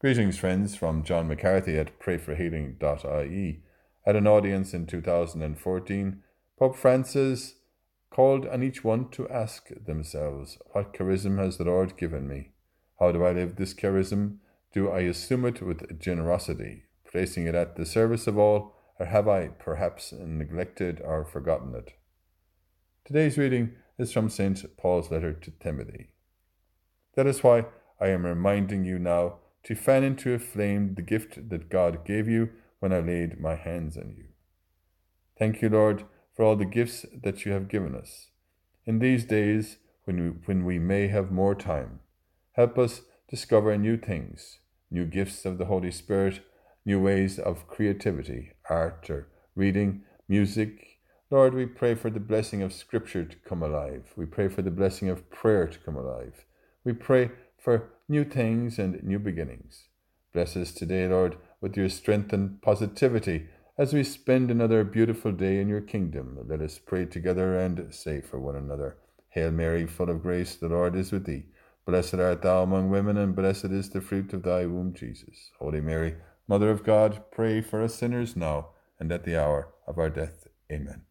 Greetings, 0.00 0.38
friends, 0.38 0.74
from 0.76 1.04
John 1.04 1.28
McCarthy 1.28 1.76
at 1.76 2.00
prayforhealing.ie. 2.00 3.62
At 4.06 4.16
an 4.16 4.26
audience 4.26 4.72
in 4.72 4.86
2014, 4.86 6.22
Pope 6.58 6.74
Francis 6.74 7.56
called 8.08 8.46
on 8.46 8.62
each 8.62 8.82
one 8.82 9.10
to 9.10 9.28
ask 9.28 9.68
themselves, 9.84 10.56
What 10.72 10.94
charism 10.94 11.36
has 11.36 11.58
the 11.58 11.64
Lord 11.64 11.98
given 11.98 12.26
me? 12.26 12.52
How 12.98 13.12
do 13.12 13.22
I 13.26 13.32
live 13.32 13.56
this 13.56 13.74
charism? 13.74 14.38
Do 14.72 14.88
I 14.90 15.00
assume 15.00 15.44
it 15.44 15.60
with 15.60 16.00
generosity, 16.00 16.84
placing 17.04 17.46
it 17.46 17.54
at 17.54 17.76
the 17.76 17.84
service 17.84 18.26
of 18.26 18.38
all, 18.38 18.74
or 18.98 19.04
have 19.04 19.28
I 19.28 19.48
perhaps 19.48 20.12
neglected 20.12 21.02
or 21.04 21.26
forgotten 21.26 21.74
it? 21.74 21.92
Today's 23.04 23.36
reading 23.36 23.72
is 23.98 24.14
from 24.14 24.30
St. 24.30 24.78
Paul's 24.78 25.10
letter 25.10 25.34
to 25.34 25.50
Timothy. 25.50 26.14
That 27.16 27.26
is 27.26 27.44
why 27.44 27.66
I 28.00 28.08
am 28.08 28.24
reminding 28.24 28.86
you 28.86 28.98
now 28.98 29.40
to 29.64 29.74
fan 29.74 30.04
into 30.04 30.32
a 30.32 30.38
flame 30.38 30.94
the 30.94 31.02
gift 31.02 31.50
that 31.50 31.68
God 31.68 32.04
gave 32.04 32.28
you 32.28 32.50
when 32.78 32.92
I 32.92 33.00
laid 33.00 33.40
my 33.40 33.54
hands 33.54 33.96
on 33.96 34.14
you. 34.16 34.24
Thank 35.38 35.62
you, 35.62 35.68
Lord, 35.68 36.04
for 36.34 36.44
all 36.44 36.56
the 36.56 36.64
gifts 36.64 37.04
that 37.22 37.44
you 37.44 37.52
have 37.52 37.68
given 37.68 37.94
us. 37.94 38.28
In 38.86 38.98
these 38.98 39.24
days, 39.24 39.76
when 40.04 40.22
we, 40.22 40.28
when 40.46 40.64
we 40.64 40.78
may 40.78 41.08
have 41.08 41.30
more 41.30 41.54
time, 41.54 42.00
help 42.52 42.78
us 42.78 43.02
discover 43.28 43.76
new 43.76 43.96
things, 43.96 44.58
new 44.90 45.04
gifts 45.04 45.44
of 45.44 45.58
the 45.58 45.66
Holy 45.66 45.90
Spirit, 45.90 46.40
new 46.84 47.00
ways 47.00 47.38
of 47.38 47.68
creativity, 47.68 48.52
art, 48.68 49.08
or 49.10 49.28
reading, 49.54 50.02
music. 50.28 50.98
Lord, 51.30 51.54
we 51.54 51.66
pray 51.66 51.94
for 51.94 52.10
the 52.10 52.20
blessing 52.20 52.62
of 52.62 52.72
Scripture 52.72 53.24
to 53.24 53.36
come 53.36 53.62
alive. 53.62 54.12
We 54.16 54.26
pray 54.26 54.48
for 54.48 54.62
the 54.62 54.70
blessing 54.70 55.08
of 55.08 55.30
prayer 55.30 55.68
to 55.68 55.78
come 55.78 55.96
alive. 55.96 56.44
We 56.84 56.92
pray 56.92 57.30
for 57.60 57.90
new 58.08 58.24
things 58.24 58.78
and 58.78 59.02
new 59.02 59.18
beginnings. 59.18 59.88
Bless 60.32 60.56
us 60.56 60.72
today, 60.72 61.06
Lord, 61.06 61.36
with 61.60 61.76
your 61.76 61.88
strength 61.88 62.32
and 62.32 62.60
positivity 62.62 63.48
as 63.76 63.92
we 63.92 64.04
spend 64.04 64.50
another 64.50 64.84
beautiful 64.84 65.32
day 65.32 65.60
in 65.60 65.68
your 65.68 65.80
kingdom. 65.80 66.38
Let 66.46 66.60
us 66.60 66.78
pray 66.78 67.06
together 67.06 67.58
and 67.58 67.92
say 67.94 68.20
for 68.20 68.38
one 68.38 68.56
another 68.56 68.96
Hail 69.30 69.52
Mary, 69.52 69.86
full 69.86 70.10
of 70.10 70.22
grace, 70.22 70.56
the 70.56 70.68
Lord 70.68 70.96
is 70.96 71.12
with 71.12 71.24
thee. 71.24 71.46
Blessed 71.86 72.14
art 72.14 72.42
thou 72.42 72.62
among 72.64 72.90
women, 72.90 73.16
and 73.16 73.34
blessed 73.34 73.66
is 73.66 73.90
the 73.90 74.00
fruit 74.00 74.32
of 74.32 74.42
thy 74.42 74.66
womb, 74.66 74.92
Jesus. 74.92 75.52
Holy 75.58 75.80
Mary, 75.80 76.16
Mother 76.48 76.70
of 76.70 76.82
God, 76.82 77.22
pray 77.30 77.60
for 77.60 77.80
us 77.82 77.94
sinners 77.94 78.34
now 78.34 78.70
and 78.98 79.12
at 79.12 79.24
the 79.24 79.40
hour 79.40 79.68
of 79.86 79.98
our 79.98 80.10
death. 80.10 80.48
Amen. 80.70 81.02